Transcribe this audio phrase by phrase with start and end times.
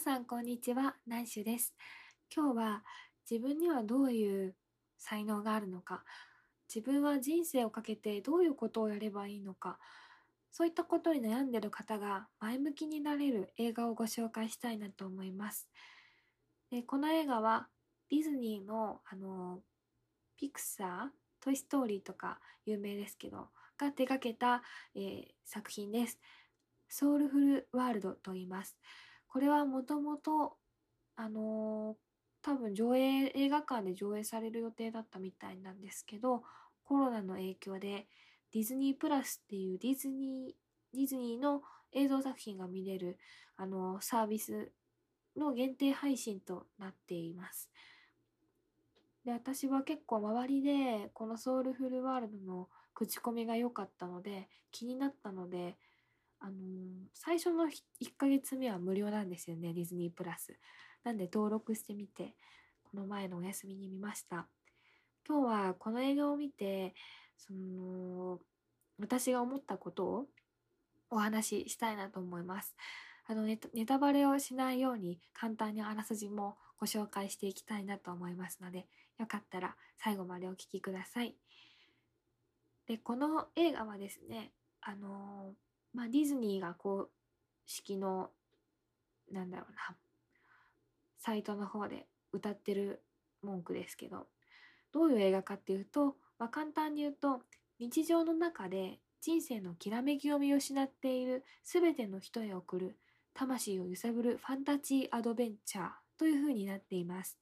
[0.00, 1.74] さんこんにちは、ナンシュです。
[2.34, 2.82] 今日は
[3.30, 4.54] 自分にはどういう
[4.96, 6.04] 才能があるのか、
[6.74, 9.78] 自分は人生をかけてどういうことをやればいいのか、
[10.52, 15.68] そういったことに悩んでる方が前向きになれる映画をご紹介したいなと思います。
[16.70, 17.68] でこの映画は
[18.08, 19.60] ディズニーのあの
[20.38, 24.62] ピクサー、トイ・ストーリーとか有名ですけど、が手掛けた、
[24.94, 26.18] えー作品です。
[26.88, 28.78] ソウルフルワールドと言います。
[29.32, 30.56] これはもともと、
[31.16, 31.96] あのー
[32.42, 36.42] 多分上映、映画館で上映される予定だったみたいなんですけど、
[36.84, 38.08] コロナの影響で
[38.54, 41.60] ディズニープラスっていうディズニー、ディズニーの
[41.92, 43.18] 映像作品が見れる、
[43.56, 44.72] あのーサービス
[45.36, 47.70] の限定配信となっています。
[49.24, 55.76] で、私は結構周りでこのソウルフルワールドの口コミが良かったので気になったので、
[56.40, 56.52] あの
[57.14, 57.70] 最初の1
[58.16, 60.58] ヶ月目は無料なんですよね、ディズニープラス。
[61.04, 62.34] なんで登録してみて、
[62.82, 64.46] この前のお休みに見ました。
[65.28, 66.94] 今日はこの映画を見て、
[67.36, 68.40] その、
[68.98, 70.26] 私が思ったことを
[71.10, 72.74] お話ししたいなと思います。
[73.26, 78.86] あのネタ、ネタバレをしないように簡単にあらすじもご紹介していきたいなと思いますので、
[79.18, 81.36] よかったら最後までお聞きください。
[82.86, 85.54] で、この映画はですね、あの
[85.92, 87.08] まあ、ディズニーが公
[87.66, 88.30] 式の、
[89.30, 89.96] なんだろうな、
[91.18, 93.02] サイトの方で歌ってる
[93.42, 94.26] 文句ですけど、
[94.92, 97.42] どういう映画かっていうと、まあ、簡単に言うと、
[97.78, 102.96] 日常の中で人生のきらめきを見失っている全ての人へ送る
[103.34, 105.88] 魂を揺さぶるファンタジーアドベンチャー
[106.18, 107.38] という風になっています。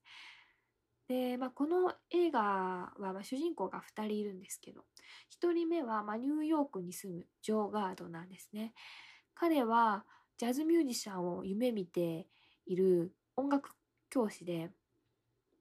[1.09, 4.83] で、まあ、この映画は、まあ、主人公が2人いるんですけど、
[5.31, 8.75] 1人目は、まあ、ニューヨークに住むジョー・ガードなんですね。
[9.35, 10.05] 彼は
[10.37, 12.29] ジャズミュージシャンを夢見て
[12.67, 13.71] いる音楽
[14.11, 14.71] 教師で、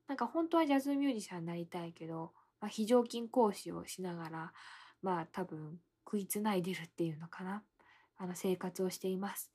[0.07, 4.53] なんか本当はジャズミュージシャンになりたいけど、まあ、非常勤講師をしながら、
[5.02, 7.63] まあ多分食いつないでるっていうのかな。
[8.18, 9.52] あの生活をしています。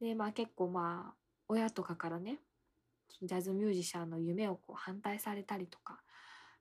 [0.00, 1.16] で、まあ結構まあ
[1.48, 2.38] 親とかからね、
[3.22, 6.00] ジャズミュージシャンの夢をこう反対されたりとか、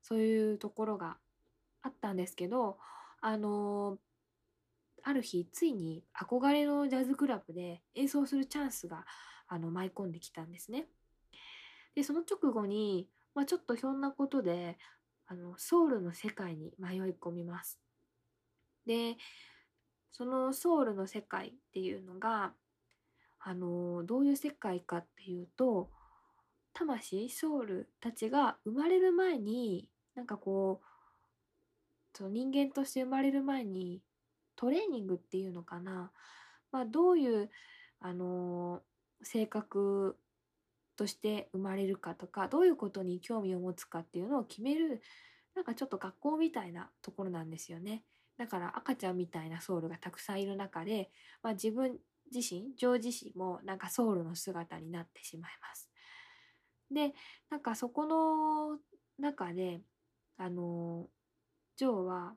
[0.02, 1.18] そういうところが
[1.82, 2.78] あったんですけど、
[3.22, 3.98] あの
[5.04, 9.06] ある日ついに憧れのジャズクラブで演奏するチャンスが
[9.48, 10.88] あの舞い込んできたんですね。
[11.96, 14.78] でその直後に、まあ、ちょっとひょんなことで
[15.28, 17.80] あのソウルの世界に迷い込みます。
[18.86, 19.18] で
[20.12, 22.54] そのソウルの世界っていうのが
[23.40, 25.90] あのどういう世界かっていうと
[26.74, 34.02] 魂ソウルたちが生まれる前になんかこうその人間として生まれる前に
[34.56, 36.12] トレーニングっていうのかな、
[36.72, 37.50] まあ、どういう
[38.00, 38.82] あの
[39.24, 40.18] 性格
[40.98, 45.02] として生まれるかとかどういうことに興味を持つかっていうのを決める
[45.56, 48.04] なんかちょっと学校みたいなところなんですよね。
[48.38, 51.12] だから赤ちゃんみたいなソウルがたくさんいる中で、
[51.44, 51.98] まあ、自分
[52.34, 55.91] 自身ジョー自身もなんかソウルの姿になってしまいます。
[56.92, 57.14] で
[57.50, 58.80] なんかそこの
[59.20, 59.82] 中で
[60.38, 61.08] あの
[61.78, 62.34] ジョーは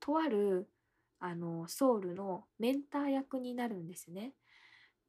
[0.00, 0.68] とある
[1.18, 4.32] あのソウルのメンター役になるんですね。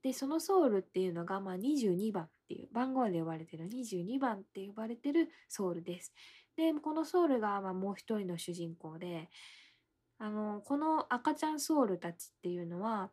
[0.04, 6.12] でそのソウルっていうのが、まあ、22番っていう番号で呼ばれてる22番って呼ばれてるソウルです。
[6.58, 9.30] でこのソウルが、まあ、もう一人の主人公で
[10.18, 13.12] あのこの赤ちゃんソウルたちっていうのは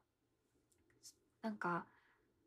[1.43, 1.87] なんか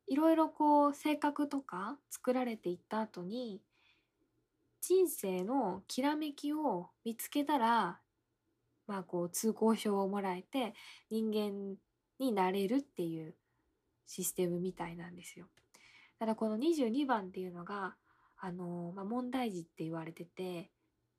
[0.07, 3.61] いろいろこう性格とか作られていった後に
[4.81, 7.99] 人生のきらめきを見つけたら
[8.87, 10.73] まあこう通行証をもらえて
[11.09, 11.77] 人間
[12.19, 13.35] になれるっていう
[14.05, 15.47] システムみたいなんですよ。
[16.19, 17.95] ただこの22番っていうのが
[18.37, 20.69] あの、まあ、問題児って言われてて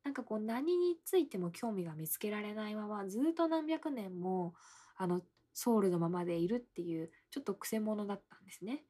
[0.03, 4.53] なんかこう何についても興味が見つけられないままずっと何百年も
[4.95, 5.21] あの
[5.53, 8.83] ソウルのままでいるっていうちょっとくせ者だったんですね。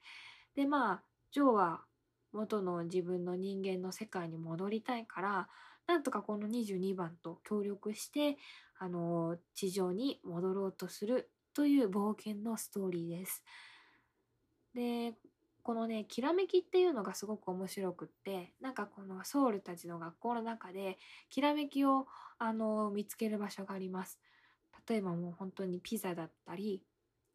[0.55, 1.85] でまあジョーは
[2.31, 5.49] 元の自分の人間の世界に戻りたいから
[5.87, 8.37] なんとかこの22番と協力して
[8.77, 13.43] あの地上に戻ろうとするという冒険のストーリーです。
[14.73, 15.13] で
[15.61, 20.97] このねきらめきっていうのがすごく面白くってなんかこのソウルたちの学校の中で
[21.29, 22.07] きらめきを
[22.37, 24.19] あの見つける場所があります。
[24.89, 26.83] 例えばもう本当にピザだったり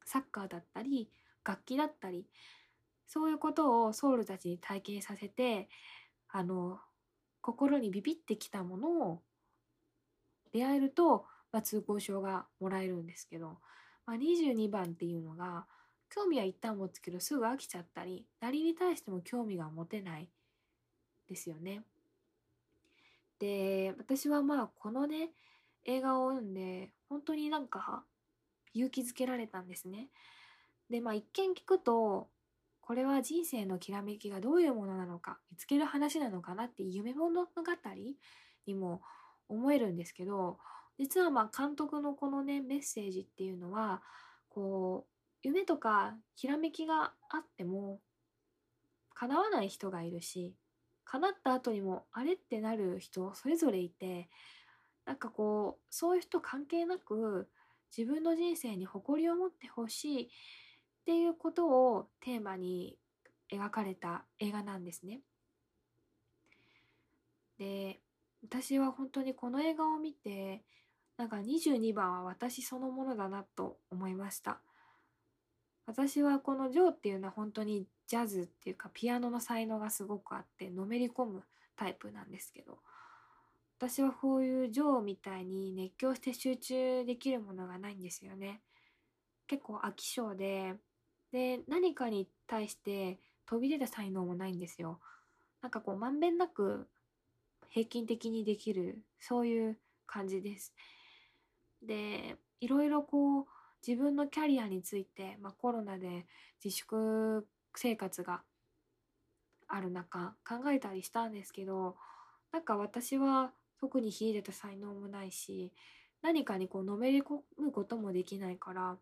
[0.05, 1.11] サッカーだったり
[1.45, 2.27] 楽器だったり
[3.07, 5.69] そういうことをソウルたちに体験させて
[6.29, 6.79] あの
[7.41, 9.23] 心にビビってきたものを
[10.53, 13.59] 出会えると、まあ、通行証がもらえるんですけど、
[14.07, 15.67] まあ、22番っていうのが
[16.11, 20.29] 興味は一旦持つけどすぐ飽きちゃったり何に対しても興味が持てない
[21.29, 21.83] ですよね。
[23.39, 25.31] で私はまあこのね
[25.85, 28.05] 映画を読んで本当になんか
[28.75, 30.09] 勇気づけられたんですね。
[30.91, 32.29] でまあ一見聞くと
[32.81, 37.51] これは人生のきらめきがどういうものなのか見つける話なのかなって夢物語
[38.67, 39.03] にも
[39.49, 40.59] 思えるんですけど
[40.99, 44.03] 実はまあ監督のこのねメッセージっていうのは
[44.49, 45.11] こう
[45.43, 48.01] 夢とかひらめきがあっても
[49.15, 50.55] 叶わない人がいるし
[51.05, 54.29] 叶った後にもあれってなる人それぞれいて
[55.09, 57.49] なんかこうそういう人関係なく
[57.97, 60.29] 自分の人生に誇りを持ってほしいっ
[61.07, 62.99] ていうことをテーマに
[63.51, 65.23] 描かれた映画なんですね。
[67.59, 68.01] で
[68.43, 70.63] 私は本当にこの映画を見て
[71.17, 74.61] なんか22番は私そのものだなと思いました。
[75.87, 81.45] 私はこのジョーっていうのは本当にジャズっていうかピアノの才能がすごくあってのめり込む
[81.77, 82.81] タイプなんですけど
[83.79, 88.61] 私はこういうジョーみたいに熱狂して集中できるものがないんですよね。
[89.47, 90.75] 結構飽き性で
[91.31, 94.99] で何かに対して飛び出た才能もないんですよ。
[95.63, 96.89] なんかこうまんべんなく
[97.69, 100.75] 平均的にできるそういう感じです。
[101.81, 103.47] でいろいろこう
[103.87, 106.27] 自分のキャリアについて、まあ、コロナで
[106.65, 107.47] 自粛
[107.77, 108.43] 生活が
[109.69, 111.95] ある中考えたりしたんですけど
[112.51, 115.73] なんか私は特に秀でた才能もないし
[116.23, 118.97] 何かにこうのめり込むこともできないから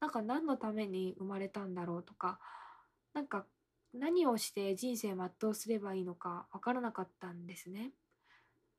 [0.00, 2.38] なんか何のために生まれたんだろうとか
[3.14, 3.46] なんか
[3.94, 7.92] 何をして人生全うすればいいのか分からなかったんですね。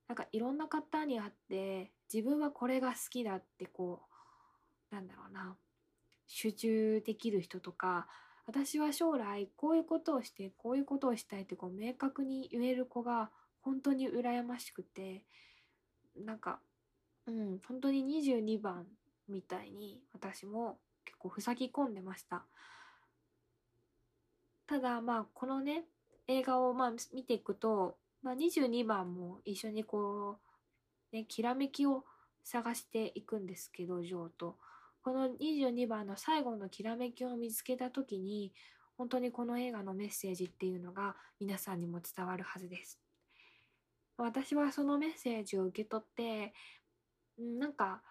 [0.07, 4.01] なんかいろんな方に会って自分はこれが好きだってこ
[4.91, 5.55] うなんだろうな
[6.25, 8.07] 集中できる人とか
[8.47, 13.29] 私は将来こういうことをしてこういうことをしたいってこう明確に言える子が
[13.61, 15.23] 本当に羨ましくて
[16.15, 16.59] なんか
[17.27, 18.85] うん本当に22番
[19.27, 22.44] みたいに私も結構塞ぎ込んでました
[24.67, 25.83] ただまあこのね
[26.27, 30.38] 映画をまあ見ていくとまあ、22番も一緒にこ
[31.13, 32.03] う、ね、きらめきを
[32.44, 34.57] 探していくんですけど、ジョーと。
[35.01, 38.51] この22番の最後のきらめきを見つけた時に、
[38.97, 43.00] 本当にこの映画のメッセージっていうのが皆さんにも伝わるはずです。
[44.24, 46.54] 私はそのメッセージを受け取って、
[47.38, 48.01] なんか、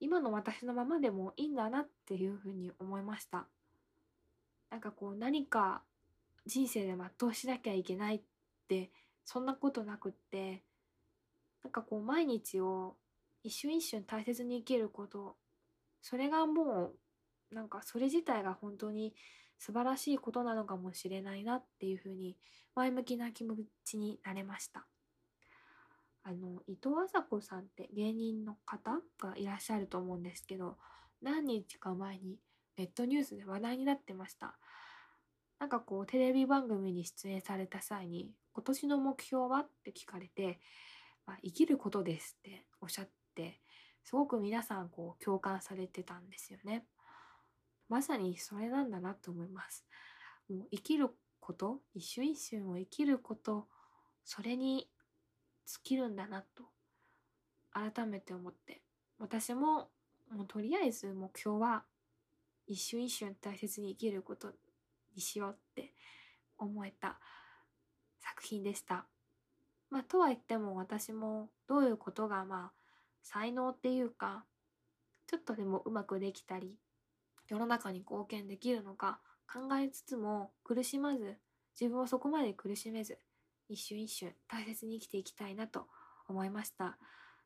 [0.00, 3.46] 今の私のままでもいいんだなっていうふうに思いました。
[4.72, 5.82] なんかこう何か
[6.46, 8.20] 人生で全うしなきゃいけないっ
[8.68, 8.90] て
[9.22, 10.62] そんなことなくって
[11.62, 12.96] なんかこう毎日を
[13.44, 15.36] 一瞬一瞬大切に生きること
[16.00, 16.92] それがも
[17.52, 19.14] うなんかそれ自体が本当に
[19.62, 22.36] 素晴らしいことなのかもしれないなっていうふうに
[22.74, 23.54] 前向きな気持
[23.84, 24.88] ちになれました。
[26.24, 30.78] あの伊藤麻子さんって芸人の方がいらっしゃると思うんですけど
[31.20, 32.38] 何日か前に
[32.76, 34.56] ネットニュースで話題になってました
[35.58, 40.60] なんかこうテレビ番組に出演された際に今年の目標はって聞かれて、
[41.26, 43.60] まあ、生きることですっておっしゃって
[44.04, 46.84] すごく皆さんこう共感されてたんですよね。
[47.92, 49.84] まさにそれなんだなと思います。
[50.48, 53.68] もう生きること一瞬一瞬を生きること
[54.24, 54.88] それに
[55.66, 56.64] 尽きるんだなと
[57.70, 58.80] 改めて思って
[59.18, 59.90] 私も
[60.30, 61.84] もうとりあえず目標は
[62.66, 64.52] 一瞬一瞬大切に生きること
[65.14, 65.92] にしようって
[66.56, 67.18] 思えた
[68.20, 69.04] 作品でした。
[69.90, 72.72] まあ、とは言っても私もどういうことがまあ
[73.22, 74.46] 才能っていうか
[75.26, 76.78] ちょっとでもうまくできたり
[77.52, 81.36] 世の中に貢献できるのか考えつつも苦しまず
[81.78, 83.18] 自分をそこまで苦しめず
[83.68, 85.86] 一瞬一瞬大切に生きていきたいなと
[86.26, 86.96] 思いました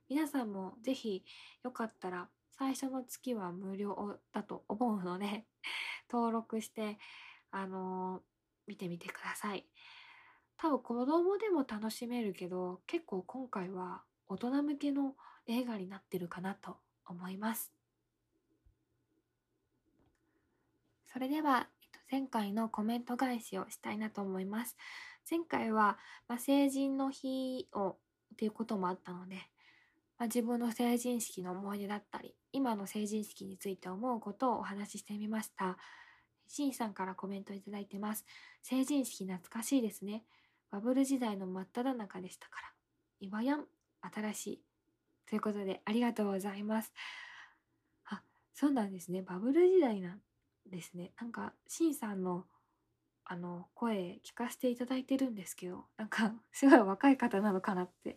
[0.08, 1.24] 皆さんも是非
[1.64, 5.44] よかったら最初の月は無料だと思うので
[6.08, 7.00] 登録して
[7.50, 8.22] あのー、
[8.68, 9.66] 見てみてください。
[10.56, 17.75] 多分子供でも楽しめるけど結構今回は大人向けの映画になってるかなと思います。
[21.16, 24.76] それでは、えっと、前回のコメント返しをしたいなと思います。
[25.30, 25.96] 前回は、
[26.28, 27.96] まあ、成人の日をっ
[28.36, 29.36] ていうこともあったので、
[30.18, 35.78] まあ、自分の成人式の思い出だったり今の成人式について思うことをお話ししてみました。
[36.48, 38.26] しんさんからコメントいただいてます。
[38.62, 40.22] 成人式懐かしいですね。
[40.70, 42.68] バブル時代の真っ只中でしたから。
[43.20, 43.64] 今やん、
[44.02, 44.62] 新しい。
[45.30, 46.92] ということで、ありがとうございます。
[48.04, 48.20] あ、
[48.52, 49.22] そうなんですね。
[49.22, 50.18] バブル時代な
[50.70, 51.12] ですね。
[51.20, 52.46] なんかしんさんの
[53.28, 58.16] あの声聞かせていただいてるんですけどなんか すごい若い方なのかなって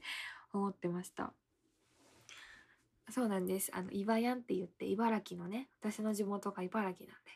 [0.54, 1.34] 思ってました。
[3.10, 3.72] そうなんです。
[3.74, 7.32] あの岩ヤンって言って茨城のね私の地元が茨城なんで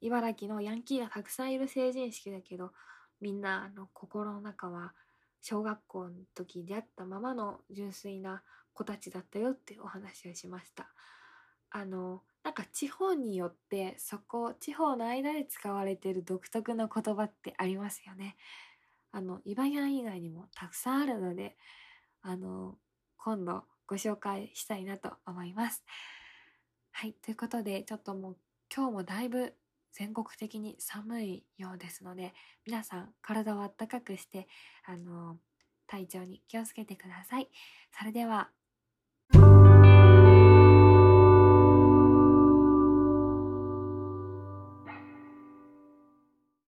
[0.00, 2.72] 茨城のヤンキーがたくさんいる成人式だけど
[3.20, 4.94] みんなあの心の中は
[5.42, 10.88] 小学校の時出会ったままの純粋な子たちだったよってお話をしました。
[11.70, 18.36] あのなんか地方によってそこ地方の間で使われてる独特の言葉ってありますよね。
[19.10, 21.56] あのイバヤン以外にもたくさんあるので
[22.22, 22.78] あの
[23.16, 25.84] 今度ご紹介したいなと思います。
[26.92, 28.36] はいということでちょっともう
[28.74, 29.54] 今日もだいぶ
[29.92, 32.34] 全国的に寒いようですので
[32.66, 34.46] 皆さん体をあったかくして
[34.84, 35.38] あの
[35.86, 37.48] 体調に気をつけてください。
[37.98, 38.50] それでは